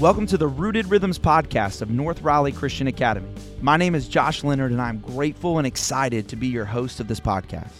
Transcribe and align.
Welcome 0.00 0.26
to 0.26 0.36
the 0.36 0.46
Rooted 0.46 0.90
Rhythms 0.90 1.18
podcast 1.18 1.80
of 1.80 1.88
North 1.88 2.20
Raleigh 2.20 2.52
Christian 2.52 2.86
Academy. 2.86 3.30
My 3.62 3.78
name 3.78 3.94
is 3.94 4.08
Josh 4.08 4.44
Leonard, 4.44 4.70
and 4.70 4.82
I'm 4.82 4.98
grateful 4.98 5.56
and 5.56 5.66
excited 5.66 6.28
to 6.28 6.36
be 6.36 6.48
your 6.48 6.66
host 6.66 7.00
of 7.00 7.08
this 7.08 7.18
podcast. 7.18 7.72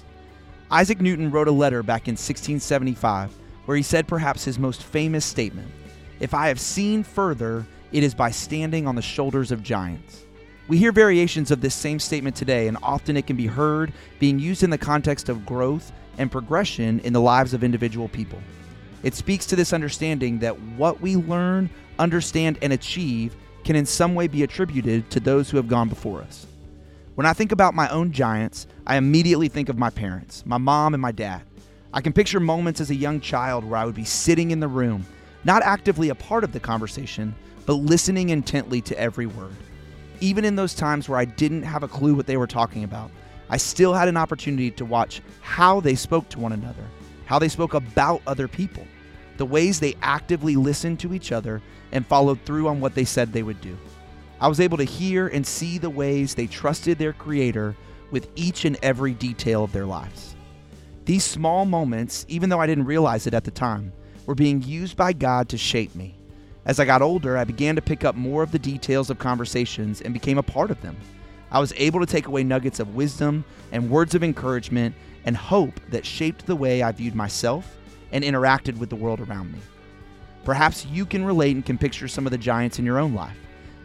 Isaac 0.71 1.03
Newton 1.03 1.31
wrote 1.31 1.47
a 1.47 1.53
letter 1.53 1.83
back 1.83 2.09
in 2.09 2.13
1675 2.13 3.37
where 3.67 3.77
he 3.77 3.83
said 3.83 4.09
perhaps 4.09 4.47
his 4.47 4.59
most 4.59 4.83
famous 4.83 5.27
statement 5.27 5.71
If 6.19 6.33
I 6.33 6.49
have 6.49 6.59
seen 6.59 7.03
further, 7.03 7.67
it 7.93 8.03
is 8.03 8.15
by 8.15 8.31
standing 8.31 8.87
on 8.87 8.95
the 8.95 9.03
shoulders 9.03 9.53
of 9.53 9.63
giants. 9.63 10.25
We 10.69 10.79
hear 10.79 10.93
variations 10.93 11.51
of 11.51 11.61
this 11.61 11.75
same 11.75 11.99
statement 11.99 12.35
today, 12.35 12.67
and 12.67 12.79
often 12.83 13.19
it 13.19 13.27
can 13.27 13.37
be 13.37 13.47
heard 13.47 13.93
being 14.19 14.39
used 14.39 14.63
in 14.63 14.71
the 14.71 14.79
context 14.79 15.29
of 15.29 15.45
growth 15.45 15.93
and 16.17 16.33
progression 16.33 16.99
in 17.01 17.13
the 17.13 17.21
lives 17.21 17.53
of 17.53 17.63
individual 17.63 18.09
people. 18.09 18.41
It 19.07 19.15
speaks 19.15 19.47
to 19.47 19.55
this 19.55 19.73
understanding 19.73 20.41
that 20.41 20.61
what 20.61 21.01
we 21.01 21.15
learn, 21.15 21.71
understand, 21.97 22.59
and 22.61 22.73
achieve 22.73 23.37
can 23.63 23.77
in 23.77 23.87
some 23.87 24.17
way 24.17 24.27
be 24.27 24.43
attributed 24.43 25.09
to 25.11 25.21
those 25.21 25.49
who 25.49 25.59
have 25.59 25.69
gone 25.69 25.89
before 25.89 26.23
us. 26.23 26.45
When 27.15 27.25
I 27.25 27.33
think 27.33 27.53
about 27.53 27.73
my 27.73 27.89
own 27.91 28.11
giants, 28.11 28.67
I 28.85 28.97
immediately 28.97 29.47
think 29.47 29.69
of 29.69 29.79
my 29.79 29.91
parents, 29.91 30.45
my 30.45 30.59
mom 30.59 30.93
and 30.93 31.01
my 31.01 31.13
dad. 31.13 31.43
I 31.93 32.01
can 32.01 32.13
picture 32.13 32.41
moments 32.41 32.81
as 32.81 32.91
a 32.91 32.97
young 32.97 33.21
child 33.21 33.65
where 33.65 33.79
I 33.79 33.85
would 33.85 33.95
be 33.95 34.05
sitting 34.05 34.51
in 34.51 34.59
the 34.59 34.67
room, 34.67 35.07
not 35.45 35.63
actively 35.63 36.09
a 36.09 36.17
part 36.17 36.43
of 36.43 36.51
the 36.51 36.59
conversation, 36.59 37.33
but 37.65 37.75
listening 37.75 38.31
intently 38.31 38.81
to 38.81 38.99
every 38.99 39.27
word. 39.27 39.55
Even 40.19 40.45
in 40.45 40.57
those 40.57 40.75
times 40.75 41.09
where 41.09 41.21
I 41.21 41.27
didn't 41.27 41.63
have 41.63 41.85
a 41.85 41.89
clue 41.89 42.17
what 42.17 42.27
they 42.27 42.39
were 42.39 42.49
talking 42.49 42.83
about, 42.83 43.13
I 43.51 43.57
still 43.59 43.95
had 43.95 44.09
an 44.09 44.17
opportunity 44.17 44.73
to 44.73 44.85
watch 44.85 45.23
how 45.43 45.79
they 45.79 45.95
spoke 45.95 46.29
to 46.31 46.41
one 46.41 46.51
another, 46.51 46.83
how 47.27 47.39
they 47.39 47.49
spoke 47.49 47.75
about 47.75 48.21
other 48.27 48.49
people, 48.49 48.85
the 49.39 49.47
ways 49.47 49.81
they 49.81 49.97
actively 50.03 50.57
listened 50.57 51.01
to 51.01 51.15
each 51.15 51.33
other 51.33 51.63
and 51.93 52.07
followed 52.07 52.41
through 52.45 52.69
on 52.69 52.81
what 52.81 52.95
they 52.95 53.05
said 53.05 53.33
they 53.33 53.43
would 53.43 53.61
do. 53.61 53.77
I 54.41 54.49
was 54.49 54.61
able 54.61 54.77
to 54.79 54.85
hear 54.85 55.29
and 55.29 55.47
see 55.47 55.79
the 55.79 55.91
ways 55.91 56.35
they 56.35 56.47
trusted 56.47 56.99
their 56.99 57.13
Creator 57.13 57.75
with 58.11 58.29
each 58.37 58.65
and 58.65 58.77
every 58.83 59.15
detail 59.15 59.65
of 59.65 59.73
their 59.73 59.87
lives. 59.87 60.37
These 61.07 61.25
small 61.25 61.65
moments, 61.65 62.27
even 62.29 62.51
though 62.51 62.61
I 62.61 62.67
didn't 62.67 62.85
realize 62.85 63.27
it 63.27 63.35
at 63.35 63.45
the 63.45 63.51
time, 63.51 63.93
were 64.27 64.35
being 64.35 64.63
used 64.63 64.97
by 64.97 65.13
God 65.13 65.49
to 65.51 65.59
shape 65.59 65.95
me. 65.95 66.17
As 66.65 66.81
I 66.81 66.85
got 66.85 67.01
older, 67.01 67.37
I 67.37 67.45
began 67.45 67.77
to 67.77 67.83
pick 67.83 68.05
up 68.05 68.17
more 68.17 68.43
of 68.43 68.51
the 68.51 68.59
details 68.59 69.09
of 69.09 69.19
conversations 69.19 70.01
and 70.01 70.13
became 70.13 70.37
a 70.37 70.43
part 70.43 70.71
of 70.71 70.83
them. 70.83 70.97
I 71.51 71.61
was 71.61 71.73
able 71.77 72.01
to 72.01 72.07
take 72.07 72.27
away 72.27 72.43
nuggets 72.43 72.81
of 72.81 72.97
wisdom 72.97 73.45
and 73.71 73.89
words 73.89 74.17
of 74.17 74.25
encouragement 74.25 74.97
and 75.25 75.37
hope 75.37 75.81
that 75.91 76.05
shaped 76.05 76.45
the 76.45 76.57
way 76.57 76.83
I 76.83 76.91
viewed 76.91 77.15
myself 77.15 77.77
and 78.13 78.25
interacted 78.25 78.79
with 78.79 78.91
the 78.91 78.97
world 78.97 79.21
around 79.21 79.53
me. 79.53 79.59
Perhaps 80.45 80.87
you 80.87 81.05
can 81.07 81.25
relate 81.25 81.57
and 81.57 81.65
can 81.65 81.79
picture 81.79 82.09
some 82.09 82.27
of 82.27 82.31
the 82.31 82.39
giants 82.39 82.79
in 82.79 82.87
your 82.87 82.99
own 82.99 83.15
life. 83.15 83.37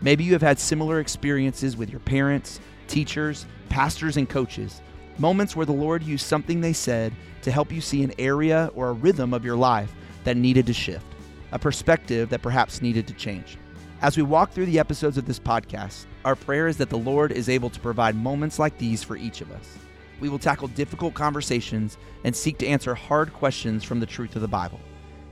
Maybe 0.01 0.23
you 0.23 0.33
have 0.33 0.41
had 0.41 0.59
similar 0.59 0.99
experiences 0.99 1.77
with 1.77 1.89
your 1.89 1.99
parents, 1.99 2.59
teachers, 2.87 3.45
pastors, 3.69 4.17
and 4.17 4.29
coaches, 4.29 4.81
moments 5.17 5.55
where 5.55 5.65
the 5.65 5.71
Lord 5.71 6.03
used 6.03 6.25
something 6.25 6.61
they 6.61 6.73
said 6.73 7.13
to 7.41 7.51
help 7.51 7.71
you 7.71 7.81
see 7.81 8.03
an 8.03 8.13
area 8.19 8.71
or 8.75 8.89
a 8.89 8.93
rhythm 8.93 9.33
of 9.33 9.45
your 9.45 9.55
life 9.55 9.93
that 10.23 10.37
needed 10.37 10.65
to 10.67 10.73
shift 10.73 11.05
a 11.51 11.59
perspective 11.59 12.29
that 12.29 12.41
perhaps 12.41 12.81
needed 12.81 13.07
to 13.07 13.13
change. 13.13 13.57
As 14.01 14.17
we 14.17 14.23
walk 14.23 14.51
through 14.51 14.65
the 14.65 14.79
episodes 14.79 15.17
of 15.17 15.25
this 15.25 15.39
podcast, 15.39 16.05
our 16.25 16.35
prayer 16.35 16.67
is 16.67 16.77
that 16.77 16.89
the 16.89 16.97
Lord 16.97 17.31
is 17.31 17.49
able 17.49 17.69
to 17.69 17.79
provide 17.79 18.15
moments 18.15 18.57
like 18.57 18.77
these 18.77 19.03
for 19.03 19.15
each 19.15 19.41
of 19.41 19.51
us. 19.51 19.77
We 20.21 20.29
will 20.29 20.39
tackle 20.39 20.69
difficult 20.69 21.15
conversations 21.15 21.97
and 22.23 22.33
seek 22.35 22.59
to 22.59 22.67
answer 22.67 22.95
hard 22.95 23.33
questions 23.33 23.83
from 23.83 23.99
the 23.99 24.05
truth 24.05 24.35
of 24.35 24.41
the 24.43 24.47
Bible. 24.47 24.79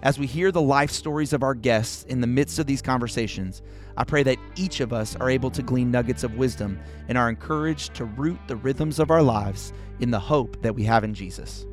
As 0.02 0.18
we 0.18 0.26
hear 0.26 0.52
the 0.52 0.62
life 0.62 0.90
stories 0.90 1.32
of 1.32 1.44
our 1.44 1.54
guests 1.54 2.04
in 2.06 2.22
the 2.22 2.28
midst 2.28 2.58
of 2.58 2.66
these 2.66 2.82
conversations, 2.82 3.62
I 3.98 4.04
pray 4.04 4.24
that 4.24 4.40
each 4.56 4.80
of 4.80 4.92
us 4.92 5.16
are 5.18 5.30
able 5.30 5.52
to 5.52 5.62
glean 5.62 5.92
nuggets 5.92 6.24
of 6.24 6.38
wisdom 6.38 6.80
and 7.08 7.18
are 7.18 7.30
encouraged 7.30 7.94
to 7.96 8.06
root 8.06 8.40
the 8.48 8.56
rhythms 8.56 8.98
of 8.98 9.12
our 9.12 9.22
lives 9.22 9.74
in 10.00 10.10
the 10.10 10.20
hope 10.20 10.62
that 10.64 10.74
we 10.74 10.84
have 10.86 11.04
in 11.04 11.14
Jesus. 11.14 11.68